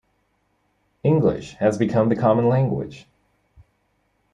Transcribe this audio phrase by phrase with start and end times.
[1.03, 3.05] English has become the common language.